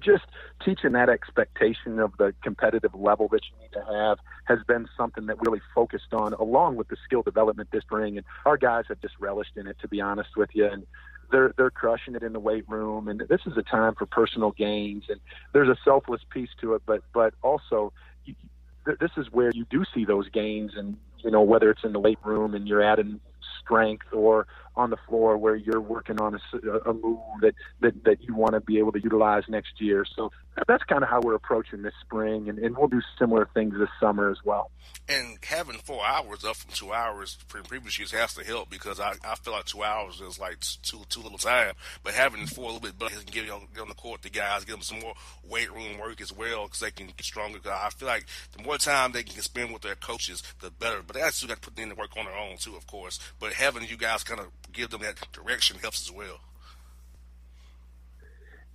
just 0.00 0.24
teaching 0.64 0.92
that 0.92 1.08
expectation 1.08 1.98
of 1.98 2.16
the 2.18 2.34
competitive 2.42 2.94
level 2.94 3.28
that 3.28 3.42
you 3.44 3.62
need 3.62 3.72
to 3.72 3.84
have 3.92 4.18
has 4.44 4.58
been 4.66 4.88
something 4.96 5.26
that 5.26 5.36
really 5.40 5.60
focused 5.74 6.12
on 6.12 6.32
along 6.34 6.76
with 6.76 6.88
the 6.88 6.96
skill 7.04 7.22
development 7.22 7.68
this 7.70 7.82
spring. 7.82 8.16
And 8.16 8.26
our 8.46 8.56
guys 8.56 8.84
have 8.88 9.00
just 9.00 9.14
relished 9.20 9.56
in 9.56 9.66
it 9.66 9.76
to 9.80 9.88
be 9.88 10.00
honest 10.00 10.30
with 10.36 10.50
you. 10.54 10.66
And 10.66 10.86
they're 11.30 11.52
they're 11.56 11.70
crushing 11.70 12.14
it 12.14 12.22
in 12.22 12.32
the 12.32 12.40
weight 12.40 12.68
room. 12.68 13.08
And 13.08 13.20
this 13.28 13.42
is 13.46 13.56
a 13.56 13.62
time 13.62 13.94
for 13.94 14.06
personal 14.06 14.50
gains. 14.52 15.04
And 15.08 15.20
there's 15.52 15.68
a 15.68 15.76
selfless 15.84 16.22
piece 16.30 16.50
to 16.60 16.74
it 16.74 16.82
but 16.86 17.02
but 17.12 17.34
also 17.42 17.92
you, 18.24 18.34
this 18.98 19.10
is 19.16 19.26
where 19.32 19.50
you 19.54 19.66
do 19.70 19.84
see 19.94 20.04
those 20.04 20.28
gains 20.30 20.72
and 20.76 20.96
you 21.18 21.30
know 21.30 21.42
whether 21.42 21.70
it's 21.70 21.84
in 21.84 21.92
the 21.92 22.00
weight 22.00 22.18
room 22.24 22.54
and 22.54 22.66
you're 22.66 22.82
adding 22.82 23.20
strength 23.62 24.06
or 24.12 24.46
on 24.76 24.90
the 24.90 24.96
floor 25.08 25.36
where 25.36 25.56
you're 25.56 25.80
working 25.80 26.20
on 26.20 26.34
a, 26.34 26.68
a 26.90 26.94
move 26.94 27.18
that, 27.40 27.54
that, 27.80 28.04
that 28.04 28.22
you 28.22 28.34
want 28.34 28.52
to 28.52 28.60
be 28.60 28.78
able 28.78 28.92
to 28.92 29.00
utilize 29.00 29.42
next 29.48 29.80
year. 29.80 30.04
So 30.16 30.30
that's 30.66 30.84
kind 30.84 31.02
of 31.02 31.08
how 31.08 31.20
we're 31.20 31.34
approaching 31.34 31.82
this 31.82 31.94
spring, 32.00 32.48
and, 32.48 32.58
and 32.58 32.76
we'll 32.76 32.88
do 32.88 33.00
similar 33.18 33.48
things 33.54 33.74
this 33.78 33.88
summer 34.00 34.30
as 34.30 34.38
well. 34.44 34.70
And 35.08 35.38
having 35.42 35.78
four 35.78 36.04
hours 36.04 36.44
up 36.44 36.56
from 36.56 36.72
two 36.72 36.92
hours 36.92 37.38
from 37.48 37.62
previous 37.64 37.98
years 37.98 38.12
has 38.12 38.34
to 38.34 38.44
help 38.44 38.70
because 38.70 39.00
I, 39.00 39.14
I 39.24 39.34
feel 39.36 39.54
like 39.54 39.64
two 39.64 39.82
hours 39.82 40.20
is 40.20 40.38
like 40.38 40.60
too 40.82 41.00
too 41.08 41.20
little 41.20 41.38
time. 41.38 41.74
But 42.04 42.14
having 42.14 42.46
four 42.46 42.70
a 42.70 42.72
little 42.74 42.80
bit 42.80 42.98
can 42.98 43.24
get 43.30 43.50
on, 43.50 43.62
get 43.74 43.82
on 43.82 43.88
the 43.88 43.94
court 43.94 44.22
the 44.22 44.30
guys, 44.30 44.64
give 44.64 44.74
them 44.74 44.82
some 44.82 45.00
more 45.00 45.14
weight 45.48 45.72
room 45.72 45.98
work 45.98 46.20
as 46.20 46.32
well 46.32 46.64
because 46.64 46.80
they 46.80 46.90
can 46.90 47.06
get 47.06 47.24
stronger. 47.24 47.58
I 47.66 47.90
feel 47.90 48.08
like 48.08 48.26
the 48.56 48.62
more 48.62 48.78
time 48.78 49.12
they 49.12 49.22
can 49.22 49.40
spend 49.42 49.72
with 49.72 49.82
their 49.82 49.96
coaches, 49.96 50.42
the 50.60 50.70
better. 50.70 51.02
But 51.04 51.16
they 51.16 51.22
still 51.30 51.48
got 51.48 51.62
to 51.62 51.70
put 51.70 51.78
in 51.78 51.88
the 51.88 51.94
work 51.94 52.16
on 52.16 52.26
their 52.26 52.36
own 52.36 52.56
too, 52.58 52.76
of 52.76 52.86
course. 52.86 53.18
But 53.40 53.54
having 53.54 53.88
you 53.88 53.96
guys 53.96 54.22
kind 54.22 54.40
of 54.40 54.48
give 54.72 54.90
them 54.90 55.00
that 55.00 55.16
direction 55.32 55.78
helps 55.80 56.02
as 56.02 56.12
well. 56.12 56.40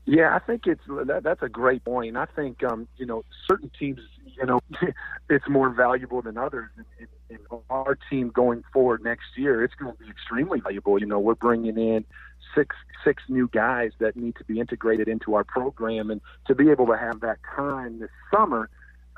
Yeah, 0.05 0.35
I 0.35 0.39
think 0.39 0.67
it's 0.67 0.83
that, 0.87 1.21
that's 1.23 1.41
a 1.41 1.49
great 1.49 1.83
point. 1.83 2.15
I 2.15 2.25
think 2.25 2.63
um, 2.63 2.87
you 2.97 3.05
know 3.05 3.23
certain 3.47 3.71
teams, 3.77 3.99
you 4.37 4.45
know, 4.45 4.59
it's 5.29 5.47
more 5.49 5.69
valuable 5.69 6.21
than 6.21 6.37
others. 6.37 6.69
And, 6.77 7.07
and 7.29 7.39
our 7.71 7.97
team 8.09 8.29
going 8.29 8.63
forward 8.71 9.03
next 9.03 9.25
year, 9.35 9.63
it's 9.63 9.73
going 9.73 9.95
to 9.95 10.03
be 10.03 10.09
extremely 10.09 10.59
valuable. 10.59 10.99
You 10.99 11.07
know, 11.07 11.19
we're 11.19 11.33
bringing 11.33 11.77
in 11.77 12.05
six 12.53 12.75
six 13.03 13.23
new 13.29 13.49
guys 13.51 13.91
that 13.99 14.15
need 14.15 14.35
to 14.35 14.43
be 14.43 14.59
integrated 14.59 15.07
into 15.07 15.33
our 15.33 15.43
program, 15.43 16.11
and 16.11 16.21
to 16.47 16.53
be 16.53 16.69
able 16.69 16.85
to 16.87 16.97
have 16.97 17.21
that 17.21 17.37
time 17.55 17.99
this 17.99 18.11
summer 18.31 18.69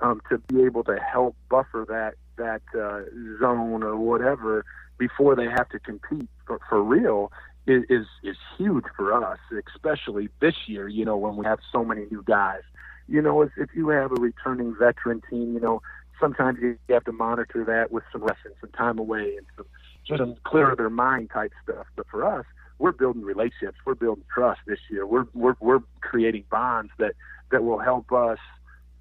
um, 0.01 0.21
to 0.29 0.37
be 0.37 0.63
able 0.63 0.85
to 0.85 0.97
help 0.97 1.35
buffer 1.49 1.85
that 1.89 2.13
that 2.37 2.61
uh, 2.79 3.01
zone 3.41 3.83
or 3.83 3.97
whatever 3.97 4.63
before 4.97 5.35
they 5.35 5.45
have 5.45 5.69
to 5.69 5.79
compete 5.79 6.29
for, 6.45 6.59
for 6.69 6.83
real 6.83 7.31
is, 7.65 7.83
is 7.89 8.05
is 8.23 8.37
huge 8.57 8.85
for 8.95 9.13
us, 9.13 9.39
especially 9.73 10.29
this 10.39 10.55
year. 10.67 10.87
You 10.87 11.05
know, 11.05 11.17
when 11.17 11.35
we 11.35 11.45
have 11.45 11.59
so 11.71 11.83
many 11.83 12.05
new 12.09 12.23
guys. 12.25 12.61
You 13.09 13.21
know, 13.21 13.41
if, 13.41 13.51
if 13.57 13.69
you 13.73 13.89
have 13.89 14.11
a 14.11 14.15
returning 14.15 14.75
veteran 14.77 15.21
team, 15.29 15.53
you 15.53 15.61
know, 15.61 15.81
sometimes 16.19 16.59
you 16.61 16.77
have 16.89 17.05
to 17.05 17.13
monitor 17.13 17.63
that 17.63 17.91
with 17.91 18.03
some 18.11 18.21
lessons, 18.21 18.55
some 18.59 18.71
time 18.71 18.99
away, 18.99 19.35
and 19.37 19.45
some 19.55 19.65
just 20.05 20.19
some 20.19 20.35
clear 20.43 20.73
their 20.75 20.89
mind 20.89 21.29
type 21.33 21.51
stuff. 21.63 21.85
But 21.95 22.07
for 22.09 22.25
us, 22.25 22.45
we're 22.79 22.91
building 22.91 23.23
relationships, 23.23 23.77
we're 23.85 23.95
building 23.95 24.23
trust 24.33 24.61
this 24.67 24.79
year. 24.89 25.05
We're 25.05 25.25
we're 25.33 25.55
we're 25.59 25.81
creating 26.01 26.45
bonds 26.49 26.91
that 26.99 27.13
that 27.51 27.63
will 27.63 27.79
help 27.79 28.11
us 28.11 28.39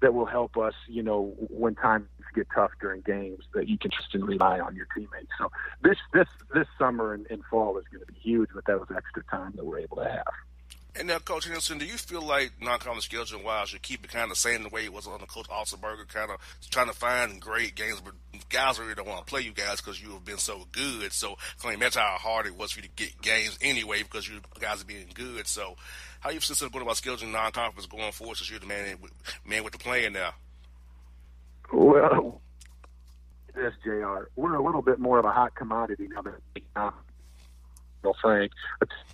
that 0.01 0.13
will 0.13 0.25
help 0.25 0.57
us, 0.57 0.73
you 0.87 1.01
know, 1.01 1.33
when 1.49 1.75
times 1.75 2.07
get 2.35 2.47
tough 2.53 2.71
during 2.79 3.01
games, 3.01 3.43
that 3.53 3.67
you 3.67 3.77
can 3.77 3.91
and 4.13 4.27
rely 4.27 4.59
on 4.59 4.75
your 4.75 4.87
teammates. 4.95 5.31
So 5.37 5.49
this 5.81 5.97
this 6.13 6.27
this 6.53 6.67
summer 6.77 7.13
and, 7.13 7.25
and 7.29 7.41
fall 7.49 7.77
is 7.77 7.85
going 7.91 8.05
to 8.05 8.11
be 8.11 8.19
huge 8.19 8.49
with 8.53 8.65
those 8.65 8.85
extra 8.95 9.23
time 9.29 9.53
that 9.55 9.65
we're 9.65 9.79
able 9.79 9.97
to 9.97 10.05
have. 10.05 10.23
And 10.97 11.07
now, 11.07 11.19
Coach 11.19 11.45
Henderson, 11.45 11.77
do 11.77 11.85
you 11.85 11.97
feel 11.97 12.23
like 12.23 12.53
non-conference 12.59 13.05
schedule 13.05 13.43
wise, 13.43 13.69
should 13.69 13.83
keep 13.83 14.03
it 14.03 14.09
kind 14.09 14.23
of 14.23 14.29
the 14.29 14.35
same 14.35 14.63
the 14.63 14.69
way 14.69 14.83
it 14.83 14.91
was 14.91 15.05
on 15.05 15.19
the 15.19 15.27
Coach 15.27 15.47
Otzelberger, 15.47 16.07
kind 16.07 16.31
of 16.31 16.37
trying 16.71 16.87
to 16.87 16.93
find 16.93 17.39
great 17.39 17.75
games, 17.75 18.01
but 18.01 18.15
guys 18.49 18.79
really 18.79 18.95
don't 18.95 19.07
want 19.07 19.19
to 19.19 19.29
play 19.29 19.41
you 19.41 19.51
guys 19.51 19.79
because 19.79 20.01
you 20.01 20.11
have 20.11 20.25
been 20.25 20.39
so 20.39 20.65
good. 20.71 21.13
So 21.13 21.33
I 21.59 21.61
can 21.61 21.73
imagine 21.75 22.01
how 22.01 22.17
hard 22.17 22.47
it 22.47 22.57
was 22.57 22.71
for 22.71 22.79
you 22.79 22.87
to 22.87 22.95
get 22.95 23.21
games 23.21 23.59
anyway 23.61 24.01
because 24.01 24.27
you 24.27 24.39
guys 24.59 24.81
are 24.81 24.85
being 24.85 25.09
good. 25.13 25.45
So 25.45 25.75
how 26.19 26.31
you 26.31 26.39
feel 26.39 26.69
going 26.69 26.81
about 26.81 26.95
scheduling 26.95 27.31
non-conference 27.31 27.85
going 27.85 28.11
forward 28.11 28.37
since 28.37 28.49
you're 28.49 28.59
the 28.59 28.65
man 28.65 28.97
man 29.45 29.63
with 29.63 29.73
the 29.73 29.79
plan 29.79 30.13
now? 30.13 30.31
Well, 31.71 32.41
this 33.53 33.73
Jr. 33.83 34.29
We're 34.35 34.55
a 34.55 34.63
little 34.63 34.81
bit 34.81 34.99
more 34.99 35.19
of 35.19 35.25
a 35.25 35.31
hot 35.31 35.53
commodity 35.53 36.07
now 36.13 36.21
than 36.23 36.33
uh, 36.75 36.91
Frank, 38.21 38.51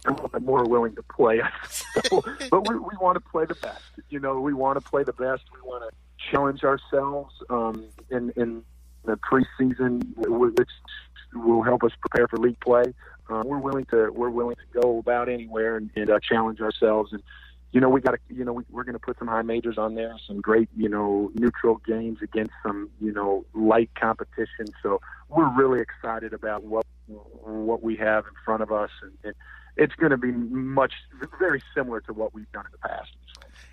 a 0.06 0.12
little 0.12 0.28
bit 0.30 0.44
more 0.44 0.64
willing 0.66 0.96
to 0.96 1.04
play. 1.04 1.42
so, 1.72 2.24
but 2.52 2.68
we, 2.68 2.76
we 2.76 2.96
want 3.02 3.16
to 3.16 3.20
play 3.20 3.46
the 3.46 3.56
best. 3.56 3.84
You 4.10 4.20
know, 4.20 4.40
we 4.40 4.54
want 4.54 4.82
to 4.84 4.90
play 4.90 5.04
the 5.04 5.14
best. 5.14 5.44
We 5.54 5.62
want 5.68 5.84
to 5.90 6.32
challenge 6.32 6.64
ourselves 6.64 7.34
um, 7.50 7.86
in 8.10 8.32
in 8.36 8.64
the 9.06 9.18
preseason, 9.18 10.04
which 10.18 10.70
will 11.34 11.64
help 11.64 11.84
us 11.84 11.92
prepare 12.00 12.28
for 12.28 12.38
league 12.38 12.60
play. 12.60 12.94
Um, 13.30 13.44
we're 13.48 13.60
willing 13.60 13.86
to 13.86 14.12
we're 14.12 14.30
willing 14.30 14.56
to 14.56 14.82
go 14.82 15.00
about 15.00 15.30
anywhere 15.30 15.78
and, 15.78 15.90
and 15.96 16.10
uh, 16.10 16.20
challenge 16.20 16.62
ourselves. 16.62 17.14
And 17.14 17.24
you 17.74 17.82
know, 17.82 17.90
we 17.90 18.02
got 18.02 18.12
to 18.12 18.20
you 18.30 18.46
know 18.46 18.54
we, 18.54 18.64
we're 18.70 18.84
going 18.84 18.94
to 18.94 19.00
put 19.00 19.18
some 19.18 19.28
high 19.28 19.42
majors 19.42 19.78
on 19.78 19.96
there, 19.96 20.16
some 20.28 20.40
great 20.40 20.70
you 20.78 20.88
know 20.88 21.32
neutral 21.34 21.82
games 21.86 22.20
against 22.22 22.54
some 22.66 22.90
you 23.02 23.12
know 23.12 23.46
light 23.54 23.90
competition. 24.00 24.68
So 24.82 25.02
we're 25.28 25.50
really 25.58 25.82
excited 25.82 26.34
about 26.34 26.64
what 26.64 26.86
what 27.08 27.84
we 27.84 27.96
have 27.98 28.26
in 28.26 28.34
front 28.46 28.62
of 28.62 28.72
us, 28.72 28.92
and, 29.02 29.12
and 29.24 29.34
it's 29.76 29.96
going 29.96 30.12
to 30.12 30.18
be 30.18 30.32
much 30.32 30.94
very 31.40 31.62
similar 31.76 32.00
to 32.02 32.14
what 32.14 32.34
we've 32.34 32.52
done 32.52 32.66
in 32.66 32.72
the 32.72 32.88
past. 32.88 33.10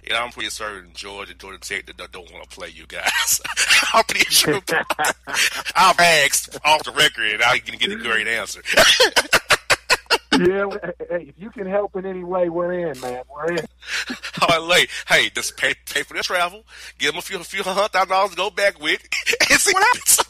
Yeah, 0.09 0.25
I'm 0.25 0.30
pretty 0.30 0.49
certain 0.49 0.92
Georgia, 0.95 1.35
Georgia 1.35 1.59
Tech 1.59 1.85
that 1.85 2.11
don't 2.11 2.33
want 2.33 2.49
to 2.49 2.57
play 2.57 2.69
you 2.69 2.87
guys. 2.87 3.40
I'm 3.95 4.04
pretty 4.04 4.25
sure. 4.30 4.61
I've 5.76 6.00
asked 6.00 6.59
off 6.64 6.85
the 6.85 6.92
record, 6.92 7.33
and 7.33 7.40
going 7.42 7.62
to 7.64 7.76
get 7.76 7.92
a 7.92 7.97
great 7.97 8.26
answer. 8.26 8.62
yeah, 10.40 10.66
hey, 11.09 11.26
if 11.28 11.35
you 11.38 11.50
can 11.50 11.66
help 11.66 11.97
in 11.97 12.06
any 12.06 12.25
way, 12.25 12.49
we're 12.49 12.73
in, 12.73 13.00
man. 13.00 13.23
We're 13.30 13.52
in. 13.52 13.66
All 14.42 14.68
right, 14.68 14.88
hey, 15.09 15.30
just 15.30 15.56
pay 15.56 15.75
pay 15.87 16.02
for 16.02 16.14
their 16.14 16.23
travel, 16.23 16.64
give 16.99 17.12
them 17.12 17.18
a 17.18 17.23
few 17.23 17.38
a 17.38 17.44
few 17.44 17.62
hundred 17.62 17.88
thousand 17.88 18.09
dollars 18.09 18.30
to 18.30 18.37
go 18.37 18.50
back 18.50 18.80
with, 18.80 19.06
and 19.50 19.61
see 19.61 19.73
what 19.73 19.85
happens. 19.85 20.20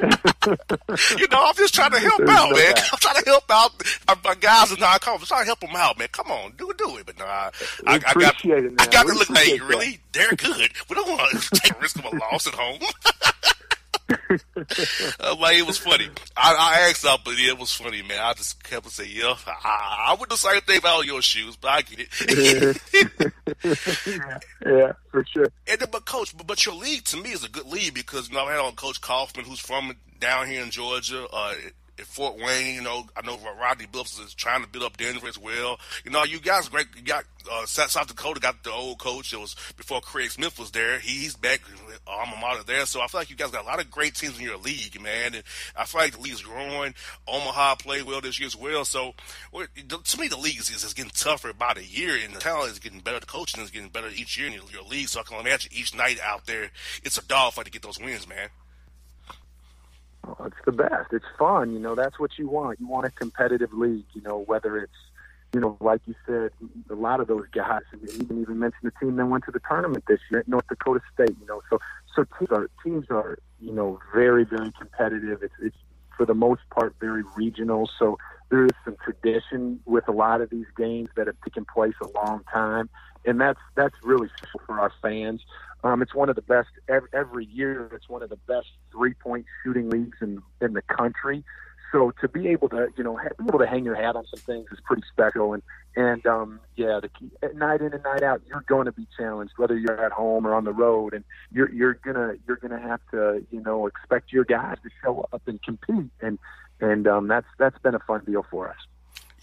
you 1.18 1.28
know, 1.28 1.44
I'm 1.44 1.54
just 1.54 1.74
trying 1.74 1.90
to 1.92 1.98
help 1.98 2.18
There's 2.18 2.30
out, 2.30 2.50
no 2.50 2.56
man. 2.56 2.74
Doubt. 2.74 2.88
I'm 2.92 2.98
trying 2.98 3.22
to 3.22 3.30
help 3.30 3.44
out 3.50 3.70
my, 4.08 4.16
my 4.24 4.34
guys 4.34 4.72
in 4.72 4.80
non 4.80 4.98
I'm 5.06 5.18
trying 5.20 5.42
to 5.42 5.46
help 5.46 5.60
them 5.60 5.76
out, 5.76 5.98
man. 5.98 6.08
Come 6.12 6.30
on, 6.30 6.52
do 6.56 6.72
do 6.76 6.96
it. 6.96 7.06
But 7.06 7.18
no, 7.18 7.26
I, 7.26 7.50
I, 7.86 7.94
I 7.94 7.98
got, 7.98 8.44
it, 8.44 8.74
I 8.80 8.86
got 8.86 9.06
to 9.06 9.12
look. 9.12 9.28
Hey, 9.28 9.58
that. 9.58 9.68
really? 9.68 10.00
They're 10.12 10.32
good. 10.32 10.70
We 10.88 10.96
don't 10.96 11.08
want 11.08 11.40
to 11.40 11.50
take 11.60 11.76
a 11.76 11.80
risk 11.80 11.98
of 11.98 12.06
a 12.06 12.16
loss 12.16 12.46
at 12.46 12.54
home. 12.54 12.80
uh, 15.20 15.36
like 15.38 15.56
it 15.56 15.66
was 15.66 15.78
funny. 15.78 16.08
I, 16.36 16.54
I 16.54 16.88
asked 16.88 17.06
out, 17.06 17.24
but 17.24 17.34
it 17.36 17.58
was 17.58 17.72
funny, 17.72 18.02
man. 18.02 18.18
I 18.20 18.32
just 18.34 18.62
kept 18.62 18.90
saying, 18.90 19.10
"Yeah, 19.14 19.34
I, 19.46 20.08
I 20.08 20.16
would 20.18 20.28
do 20.28 20.34
the 20.34 20.38
same 20.38 20.60
thing 20.62 20.78
about 20.78 21.06
your 21.06 21.22
shoes, 21.22 21.56
but 21.56 21.68
I 21.68 21.82
get 21.82 22.08
it." 22.20 23.32
yeah, 24.06 24.38
yeah, 24.66 24.92
for 25.10 25.24
sure. 25.24 25.48
And, 25.66 25.90
but 25.90 26.04
coach, 26.04 26.36
but, 26.36 26.46
but 26.46 26.64
your 26.66 26.74
league 26.74 27.04
to 27.04 27.16
me 27.16 27.30
is 27.30 27.44
a 27.44 27.48
good 27.48 27.66
league 27.66 27.94
because 27.94 28.28
you 28.28 28.34
know 28.34 28.44
I 28.44 28.52
had 28.52 28.60
on 28.60 28.74
Coach 28.74 29.00
Coffman, 29.00 29.44
who's 29.44 29.60
from 29.60 29.96
down 30.18 30.48
here 30.48 30.62
in 30.62 30.70
Georgia. 30.70 31.26
Uh, 31.32 31.54
at 32.00 32.06
Fort 32.06 32.36
Wayne. 32.38 32.74
You 32.76 32.82
know, 32.82 33.04
I 33.16 33.24
know 33.24 33.38
Rodney 33.60 33.86
Billups 33.86 34.24
is 34.24 34.34
trying 34.34 34.62
to 34.62 34.68
build 34.68 34.84
up 34.84 34.96
Denver 34.96 35.28
as 35.28 35.38
well. 35.38 35.78
You 36.04 36.10
know, 36.10 36.24
you 36.24 36.40
guys 36.40 36.68
great. 36.68 36.86
You 36.96 37.02
got 37.02 37.24
uh, 37.50 37.66
South 37.66 38.06
Dakota 38.06 38.40
got 38.40 38.62
the 38.64 38.72
old 38.72 38.98
coach 38.98 39.30
that 39.30 39.38
was 39.38 39.56
before 39.76 40.00
Craig 40.00 40.30
Smith 40.30 40.58
was 40.58 40.70
there. 40.70 40.98
He's 40.98 41.36
back 41.36 41.60
alma 42.06 42.36
mater 42.40 42.62
there. 42.64 42.86
So 42.86 43.00
I 43.00 43.06
feel 43.06 43.20
like 43.20 43.30
you 43.30 43.36
guys 43.36 43.50
got 43.50 43.64
a 43.64 43.66
lot 43.66 43.80
of 43.80 43.90
great 43.90 44.14
teams 44.14 44.38
in 44.38 44.44
your 44.44 44.58
league, 44.58 45.00
man. 45.00 45.34
And 45.34 45.44
I 45.76 45.84
feel 45.84 46.00
like 46.00 46.12
the 46.12 46.20
league's 46.20 46.42
growing. 46.42 46.94
Omaha 47.28 47.76
played 47.76 48.04
well 48.04 48.20
this 48.20 48.38
year 48.38 48.46
as 48.46 48.56
well. 48.56 48.84
So 48.84 49.14
to 49.52 50.18
me, 50.20 50.28
the 50.28 50.36
league 50.36 50.58
is, 50.58 50.94
getting 50.94 51.10
tougher 51.10 51.52
by 51.52 51.74
the 51.74 51.84
year, 51.84 52.16
and 52.24 52.34
the 52.34 52.40
talent 52.40 52.72
is 52.72 52.78
getting 52.78 53.00
better. 53.00 53.20
The 53.20 53.26
coaching 53.26 53.62
is 53.62 53.70
getting 53.70 53.90
better 53.90 54.08
each 54.08 54.36
year 54.36 54.48
in 54.48 54.54
your, 54.54 54.64
your 54.72 54.82
league. 54.82 55.08
So 55.08 55.20
I 55.20 55.22
can 55.22 55.38
imagine 55.38 55.70
each 55.72 55.94
night 55.94 56.18
out 56.24 56.46
there, 56.46 56.70
it's 57.04 57.18
a 57.18 57.24
dogfight 57.24 57.66
to 57.66 57.70
get 57.70 57.82
those 57.82 58.00
wins, 58.00 58.28
man. 58.28 58.48
Oh, 60.26 60.36
it's 60.44 60.56
the 60.64 60.72
best. 60.72 61.12
It's 61.12 61.24
fun. 61.38 61.72
You 61.72 61.78
know, 61.78 61.94
that's 61.94 62.18
what 62.18 62.38
you 62.38 62.48
want. 62.48 62.80
You 62.80 62.86
want 62.86 63.06
a 63.06 63.10
competitive 63.10 63.72
league. 63.72 64.04
You 64.12 64.20
know, 64.22 64.38
whether 64.46 64.76
it's, 64.78 64.92
you 65.54 65.60
know, 65.60 65.76
like 65.80 66.02
you 66.06 66.14
said, 66.26 66.50
a 66.90 66.94
lot 66.94 67.20
of 67.20 67.26
those 67.26 67.46
guys, 67.52 67.82
and 67.92 68.02
you 68.02 68.08
even 68.22 68.42
even 68.42 68.58
mention 68.58 68.80
the 68.82 68.92
team 69.00 69.16
that 69.16 69.26
went 69.26 69.44
to 69.46 69.50
the 69.50 69.60
tournament 69.68 70.04
this 70.06 70.20
year 70.30 70.44
North 70.46 70.66
Dakota 70.68 71.00
State. 71.14 71.36
You 71.40 71.46
know, 71.46 71.62
so 71.70 71.78
so 72.14 72.24
teams 72.38 72.50
are 72.50 72.70
teams 72.84 73.06
are 73.10 73.38
you 73.60 73.72
know 73.72 73.98
very 74.14 74.44
very 74.44 74.70
competitive. 74.78 75.42
It's 75.42 75.54
it's 75.62 75.76
for 76.16 76.26
the 76.26 76.34
most 76.34 76.60
part 76.70 76.94
very 77.00 77.22
regional. 77.34 77.88
So 77.98 78.18
there 78.50 78.66
is 78.66 78.72
some 78.84 78.96
tradition 79.02 79.80
with 79.86 80.06
a 80.06 80.12
lot 80.12 80.42
of 80.42 80.50
these 80.50 80.66
games 80.76 81.08
that 81.16 81.26
have 81.28 81.40
taken 81.42 81.64
place 81.64 81.94
a 82.02 82.08
long 82.08 82.42
time, 82.52 82.90
and 83.24 83.40
that's 83.40 83.60
that's 83.74 83.94
really 84.02 84.28
for 84.66 84.78
our 84.78 84.92
fans. 85.00 85.40
Um, 85.82 86.02
it's 86.02 86.14
one 86.14 86.28
of 86.28 86.36
the 86.36 86.42
best 86.42 86.68
every, 86.88 87.08
every 87.12 87.46
year. 87.46 87.90
It's 87.94 88.08
one 88.08 88.22
of 88.22 88.30
the 88.30 88.38
best 88.48 88.68
three 88.92 89.14
point 89.14 89.46
shooting 89.62 89.88
leagues 89.90 90.18
in 90.20 90.42
in 90.60 90.74
the 90.74 90.82
country. 90.82 91.44
So 91.92 92.12
to 92.20 92.28
be 92.28 92.48
able 92.48 92.68
to 92.68 92.88
you 92.96 93.04
know 93.04 93.16
ha- 93.16 93.30
be 93.38 93.44
able 93.48 93.58
to 93.58 93.66
hang 93.66 93.84
your 93.84 93.96
hat 93.96 94.14
on 94.14 94.24
some 94.26 94.40
things 94.40 94.66
is 94.70 94.78
pretty 94.84 95.02
special. 95.12 95.54
And 95.54 95.62
and 95.96 96.24
um, 96.26 96.60
yeah, 96.76 97.00
the 97.00 97.08
key, 97.08 97.30
night 97.54 97.80
in 97.80 97.92
and 97.92 98.02
night 98.02 98.22
out, 98.22 98.42
you're 98.46 98.64
going 98.68 98.86
to 98.86 98.92
be 98.92 99.06
challenged 99.16 99.54
whether 99.56 99.76
you're 99.76 100.04
at 100.04 100.12
home 100.12 100.46
or 100.46 100.54
on 100.54 100.64
the 100.64 100.72
road, 100.72 101.14
and 101.14 101.24
you're 101.50 101.70
you're 101.72 101.94
gonna 101.94 102.34
you're 102.46 102.58
gonna 102.58 102.80
have 102.80 103.00
to 103.10 103.44
you 103.50 103.60
know 103.60 103.86
expect 103.86 104.32
your 104.32 104.44
guys 104.44 104.76
to 104.82 104.90
show 105.02 105.28
up 105.32 105.42
and 105.46 105.62
compete. 105.62 106.10
And 106.20 106.38
and 106.80 107.06
um, 107.08 107.28
that's 107.28 107.48
that's 107.58 107.78
been 107.78 107.94
a 107.94 108.00
fun 108.00 108.22
deal 108.24 108.44
for 108.50 108.68
us. 108.68 108.76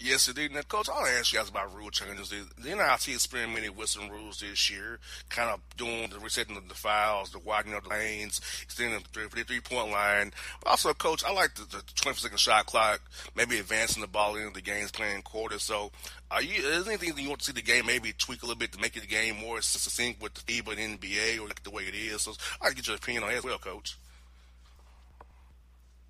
Yes, 0.00 0.28
indeed. 0.28 0.52
Now, 0.52 0.62
Coach, 0.62 0.88
I'll 0.88 1.04
ask 1.06 1.32
you 1.32 1.40
guys 1.40 1.48
about 1.48 1.74
rule 1.74 1.90
changes. 1.90 2.30
The, 2.30 2.46
the 2.62 2.76
NIT 2.76 3.08
experimented 3.08 3.76
with 3.76 3.88
some 3.88 4.08
rules 4.08 4.38
this 4.38 4.70
year, 4.70 5.00
kind 5.28 5.50
of 5.50 5.60
doing 5.76 6.08
the 6.10 6.20
resetting 6.20 6.56
of 6.56 6.68
the 6.68 6.74
fouls, 6.76 7.32
the 7.32 7.40
widening 7.40 7.76
of 7.76 7.82
the 7.82 7.90
lanes, 7.90 8.40
extending 8.62 9.02
the 9.12 9.28
three 9.28 9.60
point 9.60 9.90
line. 9.90 10.32
But 10.62 10.70
also, 10.70 10.94
Coach, 10.94 11.24
I 11.24 11.32
like 11.32 11.56
the, 11.56 11.64
the 11.64 11.82
20 11.96 12.16
second 12.16 12.38
shot 12.38 12.66
clock, 12.66 13.00
maybe 13.34 13.58
advancing 13.58 14.00
the 14.00 14.06
ball 14.06 14.36
into 14.36 14.52
the 14.52 14.60
game's 14.60 14.92
playing 14.92 15.22
quarter. 15.22 15.58
So, 15.58 15.90
are 16.30 16.42
you, 16.42 16.62
is 16.62 16.84
there 16.84 16.92
anything 16.92 17.16
that 17.16 17.20
you 17.20 17.28
want 17.28 17.40
to 17.40 17.46
see 17.46 17.52
the 17.52 17.62
game 17.62 17.86
maybe 17.86 18.12
tweak 18.16 18.44
a 18.44 18.46
little 18.46 18.58
bit 18.58 18.70
to 18.72 18.80
make 18.80 18.92
the 18.92 19.00
game 19.00 19.36
more 19.36 19.60
succinct 19.62 20.22
with 20.22 20.34
the 20.34 20.40
FIBA 20.42 20.78
and 20.78 21.00
NBA 21.00 21.40
or 21.40 21.48
like 21.48 21.64
the 21.64 21.70
way 21.70 21.82
it 21.82 21.94
is? 21.96 22.22
So, 22.22 22.34
I'd 22.62 22.76
get 22.76 22.86
your 22.86 22.96
opinion 22.96 23.24
on 23.24 23.30
that 23.30 23.38
as 23.38 23.44
well, 23.44 23.58
Coach. 23.58 23.96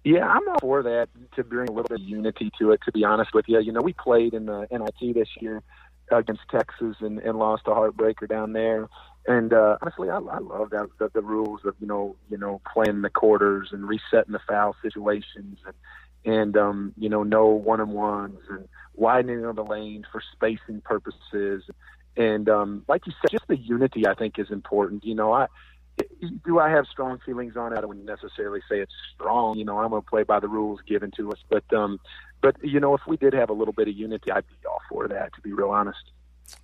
Yeah, 0.04 0.26
I'm 0.26 0.48
all 0.48 0.58
for 0.60 0.82
that 0.84 1.08
to 1.36 1.44
bring 1.44 1.68
a 1.68 1.72
little 1.72 1.88
bit 1.88 2.00
of 2.00 2.06
unity 2.06 2.50
to 2.58 2.70
it. 2.72 2.80
To 2.84 2.92
be 2.92 3.04
honest 3.04 3.34
with 3.34 3.46
you, 3.48 3.60
you 3.60 3.72
know, 3.72 3.80
we 3.82 3.92
played 3.92 4.32
in 4.32 4.46
the 4.46 4.66
NIT 4.70 5.14
this 5.14 5.28
year 5.40 5.62
against 6.10 6.42
Texas 6.50 6.96
and, 7.00 7.18
and 7.18 7.38
lost 7.38 7.64
a 7.66 7.70
heartbreaker 7.70 8.28
down 8.28 8.52
there. 8.52 8.88
And 9.26 9.52
uh, 9.52 9.76
honestly, 9.82 10.08
I, 10.08 10.16
I 10.16 10.38
love 10.38 10.70
that 10.70 10.88
the, 10.98 11.10
the 11.12 11.20
rules 11.20 11.60
of 11.64 11.74
you 11.80 11.86
know 11.86 12.16
you 12.30 12.38
know 12.38 12.60
playing 12.72 13.02
the 13.02 13.10
quarters 13.10 13.68
and 13.72 13.86
resetting 13.86 14.32
the 14.32 14.40
foul 14.48 14.74
situations 14.82 15.58
and 15.66 16.34
and 16.34 16.56
um, 16.56 16.94
you 16.96 17.08
know 17.08 17.22
no 17.22 17.48
one 17.48 17.80
on 17.80 17.90
ones 17.90 18.38
and 18.48 18.68
widening 18.94 19.44
of 19.44 19.56
the 19.56 19.64
lanes 19.64 20.06
for 20.10 20.22
spacing 20.32 20.80
purposes. 20.80 21.64
And 22.16 22.48
um, 22.48 22.84
like 22.88 23.06
you 23.06 23.12
said, 23.20 23.30
just 23.30 23.46
the 23.48 23.58
unity 23.58 24.06
I 24.06 24.14
think 24.14 24.38
is 24.38 24.50
important. 24.50 25.04
You 25.04 25.14
know, 25.14 25.32
I 25.32 25.46
do 26.44 26.58
I 26.58 26.70
have 26.70 26.86
strong 26.86 27.18
feelings 27.24 27.56
on 27.56 27.72
it? 27.72 27.78
I 27.78 27.86
wouldn't 27.86 28.06
necessarily 28.06 28.60
say 28.68 28.80
it's 28.80 28.92
strong. 29.14 29.58
You 29.58 29.64
know, 29.64 29.78
I'm 29.78 29.90
going 29.90 30.02
to 30.02 30.08
play 30.08 30.22
by 30.22 30.40
the 30.40 30.48
rules 30.48 30.80
given 30.86 31.10
to 31.16 31.30
us. 31.30 31.38
But, 31.48 31.72
um, 31.72 32.00
but 32.40 32.56
you 32.62 32.80
know, 32.80 32.94
if 32.94 33.02
we 33.06 33.16
did 33.16 33.32
have 33.34 33.50
a 33.50 33.54
little 33.54 33.74
bit 33.74 33.88
of 33.88 33.94
unity, 33.94 34.30
I'd 34.30 34.46
be 34.46 34.54
all 34.68 34.80
for 34.88 35.08
that. 35.08 35.34
To 35.34 35.40
be 35.40 35.52
real 35.52 35.70
honest. 35.70 35.98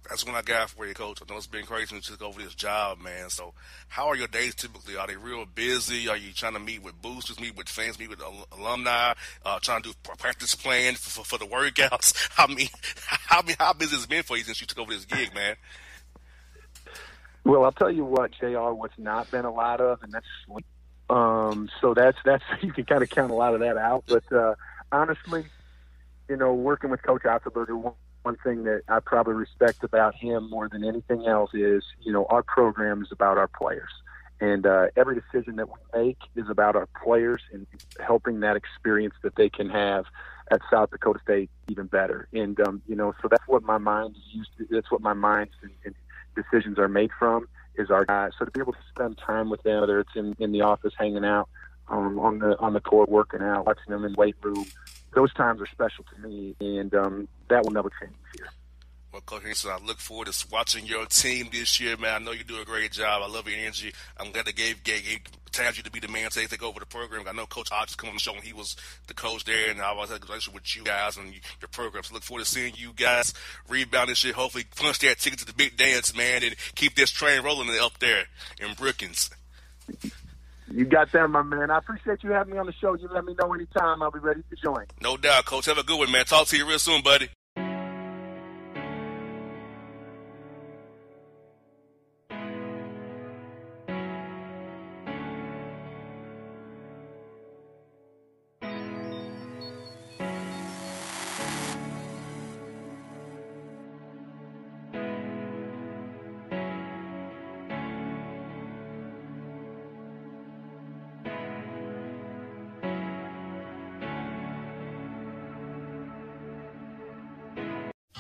That's 0.09 0.25
what 0.25 0.35
I 0.35 0.43
got 0.43 0.71
for 0.71 0.87
you, 0.87 0.95
Coach. 0.95 1.21
I 1.21 1.31
know 1.31 1.37
it's 1.37 1.47
been 1.47 1.67
crazy 1.67 1.87
since 1.87 2.09
you 2.09 2.17
took 2.17 2.27
over 2.27 2.41
this 2.41 2.55
job, 2.55 2.99
man. 3.01 3.29
So, 3.29 3.53
how 3.89 4.09
are 4.09 4.17
your 4.17 4.29
days 4.29 4.55
typically? 4.55 4.97
Are 4.97 5.07
they 5.07 5.17
real 5.17 5.45
busy? 5.45 6.09
Are 6.09 6.17
you 6.17 6.33
trying 6.33 6.55
to 6.55 6.61
meet 6.61 6.83
with 6.83 7.01
boosters, 7.03 7.41
meet 7.41 7.57
with 7.57 7.69
fans, 7.69 7.99
meet 7.99 8.11
with 8.11 8.23
alumni, 8.59 9.13
uh, 9.45 9.59
trying 9.61 9.83
to 9.83 9.91
do 9.91 9.95
practice 10.17 10.55
plan 10.55 10.95
for, 10.95 11.11
for, 11.11 11.25
for 11.25 11.39
the 11.39 11.47
workouts? 11.47 12.31
I 12.39 12.53
mean, 12.53 12.69
how, 13.07 13.43
how 13.59 13.73
busy 13.75 13.95
has 13.95 14.05
it 14.05 14.11
been 14.11 14.23
for 14.23 14.37
you 14.37 14.45
since 14.45 14.61
you 14.61 14.67
took 14.67 14.79
over 14.79 14.93
this 14.93 15.05
gig, 15.05 15.35
man? 15.35 15.57
Well, 17.45 17.65
I'll 17.65 17.73
tell 17.73 17.91
you 17.91 18.05
what, 18.05 18.33
Jr. 18.33 18.73
What's 18.73 18.99
not 18.99 19.31
been 19.31 19.45
a 19.45 19.53
lot 19.53 19.81
of, 19.81 20.03
and 20.03 20.13
that's 20.13 20.27
sleep. 20.47 20.65
Um, 21.11 21.69
so 21.81 21.93
that's 21.93 22.17
that's 22.25 22.45
you 22.63 22.73
can 22.73 22.85
kind 22.85 23.03
of 23.03 23.11
count 23.11 23.31
a 23.31 23.35
lot 23.35 23.55
of 23.55 23.61
that 23.61 23.77
out. 23.77 24.05
But 24.07 24.31
uh, 24.33 24.55
honestly, 24.91 25.45
you 26.29 26.37
know, 26.37 26.55
working 26.55 26.91
with 26.91 27.03
Coach 27.03 27.23
Otzelberger, 27.23 27.77
one, 27.79 27.95
one 28.23 28.37
thing 28.43 28.65
that 28.65 28.83
I 28.89 29.01
probably 29.01 29.35
respect 29.35 29.85
about 29.85 30.15
him 30.15 30.49
more 30.49 30.69
than 30.71 30.83
anything 30.83 31.27
else 31.27 31.51
is, 31.53 31.85
you 32.01 32.13
know, 32.13 32.25
our 32.31 32.43
program 32.43 33.03
is 33.03 33.13
about 33.13 33.37
our 33.37 33.49
players, 33.49 33.91
and 34.41 34.65
uh, 34.65 34.87
every 34.97 35.21
decision 35.21 35.57
that 35.57 35.69
we 35.69 36.01
make 36.07 36.19
is 36.35 36.49
about 36.49 36.77
our 36.77 36.89
players 37.05 37.43
and 37.53 37.67
helping 38.01 38.41
that 38.41 38.57
experience 38.57 39.15
that 39.23 39.37
they 39.37 39.51
can 39.51 39.69
have 39.69 40.07
at 40.51 40.61
South 40.71 40.91
Dakota 40.91 41.21
State 41.23 41.51
even 41.69 41.87
better. 41.87 42.29
And 42.33 42.59
um, 42.61 42.81
you 42.87 42.97
know, 42.97 43.15
so 43.21 43.29
that's 43.29 43.47
what 43.47 43.63
my 43.63 43.77
mind 43.77 44.17
is 44.17 44.35
used. 44.35 44.51
To, 44.57 44.67
that's 44.71 44.91
what 44.91 45.03
my 45.03 45.13
mind's 45.13 45.53
decisions 46.35 46.79
are 46.79 46.89
made 46.89 47.11
from 47.19 47.49
is 47.77 47.91
our 47.91 48.05
guys. 48.05 48.33
So 48.39 48.45
to 48.45 48.51
be 48.51 48.61
able 48.61 48.73
to 48.73 48.79
spend 48.91 49.19
time 49.19 49.51
with 49.51 49.63
them, 49.63 49.81
whether 49.81 50.01
it's 50.01 50.15
in, 50.15 50.35
in 50.39 50.53
the 50.53 50.63
office 50.63 50.93
hanging 50.99 51.25
out, 51.25 51.49
um, 51.89 52.19
on 52.19 52.39
the 52.39 52.59
on 52.61 52.73
the 52.73 52.81
court 52.81 53.09
working 53.11 53.43
out, 53.43 53.67
watching 53.67 53.91
them 53.91 54.05
in 54.05 54.15
weight 54.15 54.37
room, 54.43 54.71
those 55.15 55.33
times 55.35 55.61
are 55.61 55.67
special 55.67 56.05
to 56.15 56.27
me, 56.29 56.57
and 56.61 56.95
um, 56.95 57.29
that 57.51 57.65
will 57.65 57.73
never 57.73 57.91
change 58.01 58.15
here. 58.33 58.49
Well, 59.15 59.21
Coach 59.21 59.43
Henderson, 59.43 59.71
I 59.71 59.79
look 59.87 60.01
forward 60.01 60.27
to 60.27 60.47
watching 60.51 60.87
your 60.87 61.07
team 61.07 61.49
this 61.53 61.79
year, 61.79 61.97
man. 61.97 62.15
I 62.15 62.25
know 62.25 62.33
you 62.33 62.43
do 62.43 62.61
a 62.61 62.65
great 62.65 62.91
job. 62.91 63.23
I 63.23 63.29
love 63.29 63.49
your 63.49 63.57
energy. 63.57 63.93
I'm 64.19 64.33
glad 64.33 64.47
they 64.47 64.51
gave, 64.51 64.83
gave, 64.83 65.05
gave 65.05 65.21
tabbed 65.53 65.77
you 65.77 65.85
to 65.85 65.91
be 65.93 66.01
the 66.01 66.09
man 66.09 66.31
to 66.31 66.49
take 66.49 66.65
over 66.65 66.81
the 66.81 66.87
program. 66.87 67.23
I 67.29 67.31
know 67.31 67.47
Coach 67.47 67.69
Hodges 67.71 67.95
come 67.95 68.09
on 68.09 68.17
the 68.17 68.21
show 68.21 68.33
when 68.33 68.43
he 68.43 68.53
was 68.53 68.75
the 69.07 69.15
coach 69.15 69.45
there, 69.45 69.71
and 69.71 69.81
I 69.81 69.93
was 69.93 70.11
had 70.11 70.21
a 70.21 70.27
relationship 70.27 70.55
with 70.55 70.77
you 70.77 70.83
guys 70.83 71.17
and 71.17 71.33
your 71.33 71.69
program. 71.71 72.03
So 72.03 72.15
look 72.15 72.25
forward 72.25 72.45
to 72.45 72.51
seeing 72.51 72.75
you 72.75 72.93
guys 72.93 73.33
rebound 73.69 74.09
this 74.09 74.19
shit. 74.19 74.35
Hopefully, 74.35 74.65
punch 74.75 74.99
that 74.99 75.21
ticket 75.21 75.39
to 75.39 75.47
the 75.47 75.55
big 75.55 75.77
dance, 75.77 76.13
man, 76.17 76.43
and 76.43 76.57
keep 76.75 76.97
this 76.97 77.13
train 77.13 77.45
rolling 77.45 77.71
up 77.81 77.97
there 78.01 78.25
in 78.59 78.75
Brookings. 78.75 79.31
You 80.73 80.87
got 80.87 81.13
that, 81.13 81.29
my 81.29 81.43
man. 81.43 81.71
I 81.71 81.79
appreciate 81.79 82.25
you 82.25 82.33
having 82.33 82.55
me 82.55 82.59
on 82.59 82.67
the 82.67 82.73
show. 82.73 82.95
You 82.97 83.09
let 83.15 83.25
me 83.25 83.37
know 83.41 83.55
anytime. 83.55 84.03
I'll 84.03 84.11
be 84.11 84.19
ready 84.19 84.43
to 84.51 84.57
join. 84.57 84.87
No 85.01 85.17
doubt, 85.17 85.45
Coach. 85.45 85.67
Have 85.67 85.79
a 85.79 85.85
good 85.85 86.01
one, 86.01 86.11
man. 86.11 86.25
Talk 86.25 86.49
to 86.49 86.57
you 86.57 86.67
real 86.67 86.81
soon, 86.81 87.01
buddy. 87.01 87.29